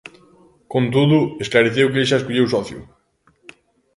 Con 0.71 0.83
todo, 0.95 1.17
esclareceu 1.43 1.87
que 1.91 1.99
el 2.01 2.07
xa 2.09 2.17
escolleu 2.19 2.45
socio. 2.55 2.79